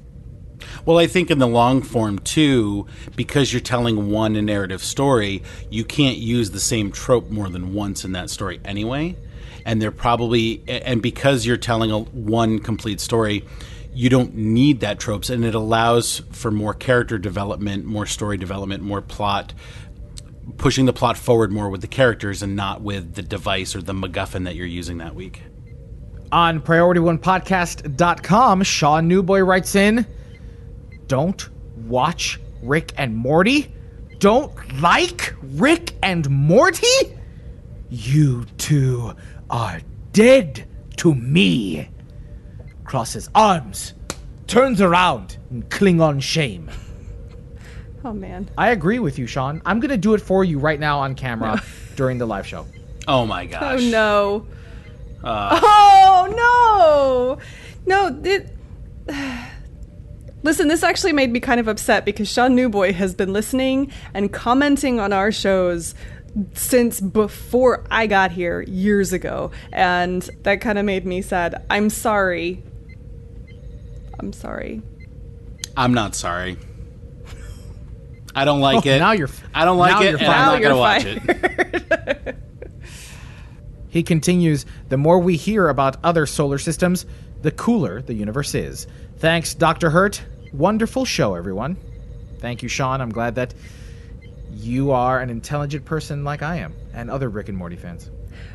[0.85, 5.85] Well, I think in the long form too, because you're telling one narrative story, you
[5.85, 9.17] can't use the same trope more than once in that story anyway.
[9.65, 13.45] And they're probably, and because you're telling a one complete story,
[13.95, 18.83] you don't need that tropes, and it allows for more character development, more story development,
[18.83, 19.53] more plot,
[20.57, 23.93] pushing the plot forward more with the characters and not with the device or the
[23.93, 25.43] MacGuffin that you're using that week.
[26.33, 30.07] On PriorityOnePodcast.com, Sean Newboy writes in,
[31.07, 31.47] Don't
[31.87, 33.71] watch Rick and Morty?
[34.19, 36.87] Don't like Rick and Morty?
[37.91, 39.13] You two
[39.51, 39.81] are
[40.13, 40.67] dead
[40.97, 41.91] to me.
[42.85, 43.93] Crosses arms,
[44.47, 46.71] turns around in Klingon shame.
[48.05, 48.51] Oh man.
[48.59, 49.63] I agree with you, Sean.
[49.65, 51.63] I'm going to do it for you right now on camera
[51.95, 52.67] during the live show.
[53.07, 53.81] Oh my gosh.
[53.81, 54.47] Oh no.
[55.25, 57.39] Uh, Oh
[57.87, 57.87] no.
[57.87, 58.49] No, it
[60.45, 64.33] Listen, this actually made me kind of upset because Sean Newboy has been listening and
[64.33, 65.95] commenting on our shows
[66.55, 71.65] since before I got here years ago, and that kind of made me sad.
[71.71, 72.61] I'm sorry.
[74.19, 74.83] I'm sorry.
[75.77, 76.57] I'm not sorry.
[78.35, 78.99] I don't like Oh, it.
[78.99, 80.63] now you're- I don't like it, you're and I'm fired.
[80.63, 82.37] not Now going to you're watch it.
[83.93, 87.05] He continues, the more we hear about other solar systems,
[87.43, 88.87] the cooler the universe is.
[89.19, 89.91] Thanks, Dr.
[89.91, 90.23] Hurt.
[90.55, 91.77] Wonderful show, everyone.
[92.39, 93.03] Thank you, Sean.
[93.03, 93.53] I'm glad that
[94.51, 98.11] you are an intelligent person like I am, and other Rick and Morty fans.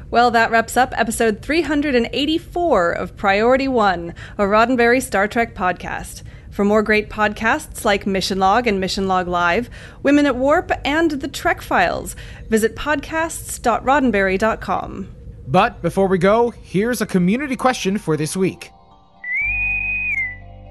[0.10, 6.24] Well, that wraps up episode 384 of Priority One, a Roddenberry Star Trek podcast.
[6.50, 9.70] For more great podcasts like Mission Log and Mission Log Live,
[10.02, 12.16] Women at Warp, and The Trek Files,
[12.50, 15.17] visit podcasts.roddenberry.com.
[15.48, 18.72] But before we go, here's a community question for this week.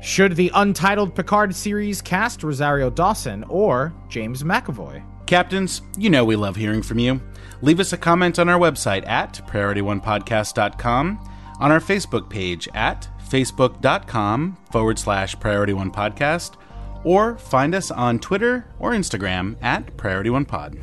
[0.03, 5.03] Should the untitled Picard series cast Rosario Dawson or James McAvoy?
[5.27, 7.21] Captains, you know we love hearing from you.
[7.63, 14.57] Leave us a comment on our website at PriorityOnePodcast.com, on our Facebook page at Facebook.com
[14.71, 16.55] forward slash Priority One Podcast,
[17.03, 20.79] or find us on Twitter or Instagram at Priority One Pod.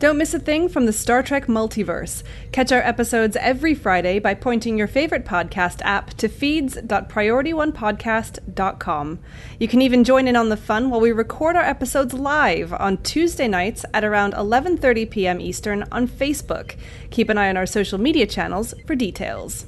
[0.00, 2.24] Don't miss a thing from the Star Trek multiverse.
[2.50, 9.18] Catch our episodes every Friday by pointing your favorite podcast app to feeds.priorityonepodcast.com.
[9.60, 13.00] You can even join in on the fun while we record our episodes live on
[13.02, 15.40] Tuesday nights at around 11:30 p.m.
[15.40, 16.74] Eastern on Facebook.
[17.10, 19.66] Keep an eye on our social media channels for details.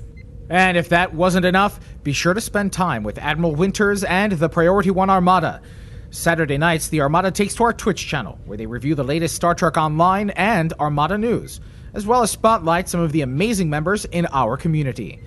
[0.51, 4.49] And if that wasn't enough, be sure to spend time with Admiral Winters and the
[4.49, 5.63] Priority One Armada.
[6.17, 9.55] Saturday nights, the Armada takes to our Twitch channel, where they review the latest Star
[9.55, 11.61] Trek Online and Armada news,
[11.93, 15.21] as well as spotlight some of the amazing members in our community.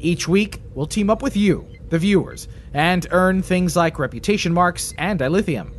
[0.00, 4.94] Each week, we'll team up with you, the viewers, and earn things like reputation marks
[4.98, 5.72] and dilithium.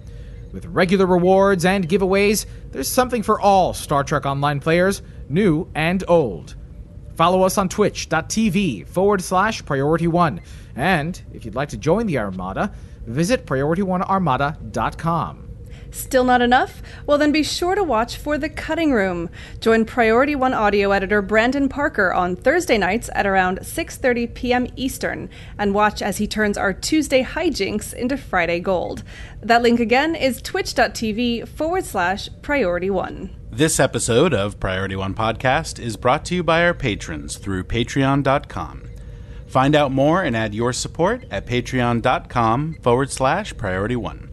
[0.54, 6.04] With regular rewards and giveaways, there's something for all Star Trek Online players, new and
[6.08, 6.56] old.
[7.16, 10.42] Follow us on twitch.tv forward slash priority one.
[10.76, 12.72] And if you'd like to join the Armada,
[13.08, 15.48] visit PriorityOneArmada.com.
[15.92, 16.82] Still not enough?
[17.06, 19.30] Well, then be sure to watch for The Cutting Room.
[19.60, 24.68] Join Priority One audio editor Brandon Parker on Thursday nights at around 6:30 p.m.
[24.76, 29.04] Eastern and watch as he turns our Tuesday hijinks into Friday gold.
[29.42, 33.36] That link again is twitch.tv forward slash priority one.
[33.50, 38.84] This episode of Priority One Podcast is brought to you by our patrons through patreon.com.
[39.48, 44.30] Find out more and add your support at patreon.com forward slash priority one.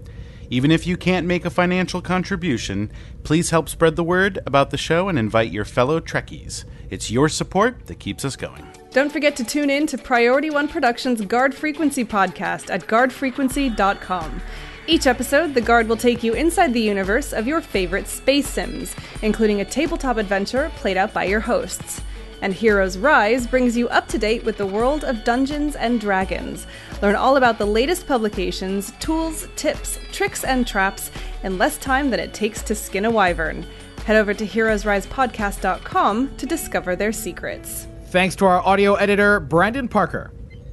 [0.51, 2.91] Even if you can't make a financial contribution,
[3.23, 6.65] please help spread the word about the show and invite your fellow Trekkies.
[6.91, 8.67] It's your support that keeps us going.
[8.93, 14.41] Don't forget to tune in to Priority One Productions Guard Frequency podcast at guardfrequency.com.
[14.87, 18.95] Each episode, the Guard will take you inside the universe of your favorite space sims,
[19.23, 22.03] including a tabletop adventure played out by your hosts.
[22.45, 26.67] And Heroes Rise brings you up to date with the world of Dungeons and Dragons.
[27.01, 31.11] Learn all about the latest publications, tools, tips, tricks, and traps
[31.43, 33.65] in less time than it takes to skin a wyvern.
[34.05, 37.87] Head over to heroesrisepodcast.com to discover their secrets.
[38.09, 40.31] Thanks to our audio editor, Brandon Parker.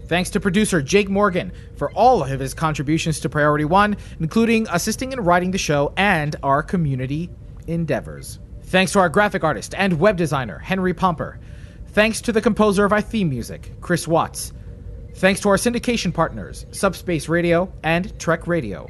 [0.08, 5.14] Thanks to producer Jake Morgan for all of his contributions to Priority One, including assisting
[5.14, 7.30] in writing the show and our community
[7.68, 8.40] endeavors.
[8.64, 11.40] Thanks to our graphic artist and web designer, Henry Pomper.
[11.94, 14.54] Thanks to the composer of our theme music, Chris Watts.
[15.16, 18.88] Thanks to our syndication partners, Subspace Radio and Trek Radio.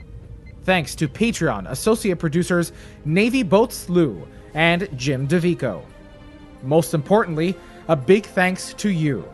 [0.65, 2.71] Thanks to Patreon associate producers
[3.03, 5.83] Navy Boats Lou and Jim DeVico.
[6.61, 7.55] Most importantly,
[7.87, 9.27] a big thanks to you,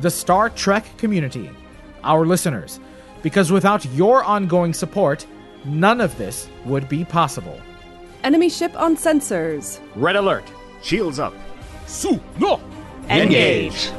[0.00, 1.50] the Star Trek community,
[2.02, 2.80] our listeners,
[3.22, 5.26] because without your ongoing support,
[5.66, 7.60] none of this would be possible.
[8.24, 9.78] Enemy ship on sensors.
[9.94, 10.44] Red alert.
[10.82, 11.34] Shields up.
[11.86, 12.58] Su no.
[13.10, 13.90] Engage.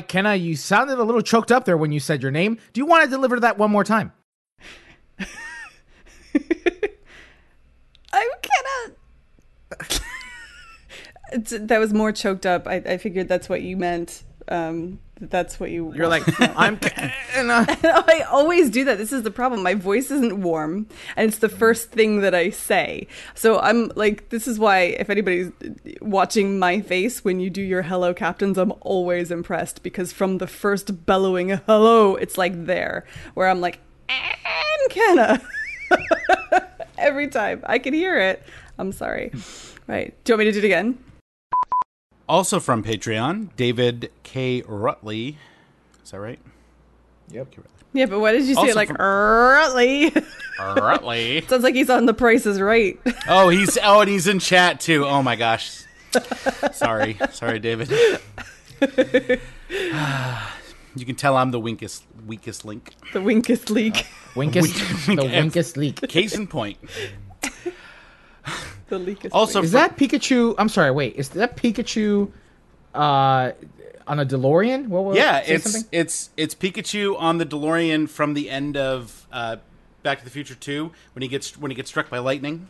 [0.00, 2.58] Right, Kenna, you sounded a little choked up there when you said your name.
[2.72, 4.12] Do you want to deliver that one more time?
[8.12, 8.94] I'm Kenna.
[11.32, 12.66] That was more choked up.
[12.66, 14.24] I, I figured that's what you meant.
[14.50, 15.94] Um, that's what you.
[15.94, 16.78] You're like, I'm.
[17.34, 18.98] I always do that.
[18.98, 19.62] This is the problem.
[19.62, 23.06] My voice isn't warm, and it's the first thing that I say.
[23.34, 25.52] So I'm like, this is why if anybody's
[26.00, 30.46] watching my face when you do your hello captains, I'm always impressed because from the
[30.46, 33.78] first bellowing hello, it's like there where I'm like,
[34.08, 35.42] and Kenna.
[36.98, 38.42] Every time I can hear it.
[38.78, 39.32] I'm sorry.
[39.86, 40.14] Right.
[40.24, 40.98] Do you want me to do it again?
[42.30, 44.62] Also from Patreon, David K.
[44.62, 45.34] Rutley.
[46.04, 46.38] Is that right?
[47.32, 47.48] Yep.
[47.92, 50.12] Yeah, but why did you say Also it like from- Rutley?
[50.60, 51.40] Rutley.
[51.48, 53.00] Sounds like he's on The Price is Right.
[53.28, 55.04] Oh, he's oh, and he's in chat too.
[55.04, 55.82] Oh my gosh.
[56.72, 57.90] Sorry, sorry, David.
[58.80, 59.40] you
[61.04, 62.94] can tell I'm the weakest, weakest link.
[63.12, 64.06] the Winkest Leak.
[64.36, 64.72] Winkest,
[65.06, 66.00] the wink- Winkest leak.
[66.08, 66.78] Case in point.
[68.90, 70.54] The leakest Also, Is fr- that Pikachu?
[70.58, 71.14] I'm sorry, wait.
[71.16, 72.30] Is that Pikachu
[72.94, 73.52] uh,
[74.06, 74.88] on a DeLorean?
[74.88, 75.88] What, what, yeah, say it's something?
[75.92, 79.56] it's it's Pikachu on the DeLorean from the end of uh,
[80.02, 82.68] Back to the Future Two when he gets when he gets struck by lightning.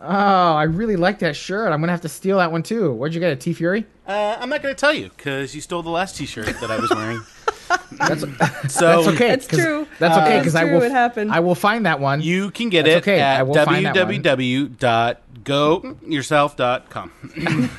[0.00, 1.72] Oh, I really like that shirt.
[1.72, 2.92] I'm gonna have to steal that one too.
[2.92, 3.40] Where'd you get it?
[3.40, 3.84] TeeFury?
[4.06, 6.78] Uh, I'm not going to tell you because you stole the last T-shirt that I
[6.78, 7.20] was wearing.
[7.98, 8.22] That's,
[8.74, 9.32] so that's okay.
[9.32, 9.86] It's 'cause- true.
[9.98, 10.80] That's Uh, okay It's because I will.
[10.82, 11.30] it happened.
[11.30, 12.22] I will find that one.
[12.22, 14.22] You can get That's it okay, at will find that one.
[14.22, 17.12] www.goyourself.com.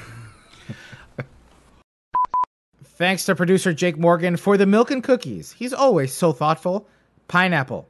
[2.84, 5.52] Thanks to producer Jake Morgan for the milk and cookies.
[5.54, 6.88] He's always so thoughtful.
[7.28, 7.90] Pineapple.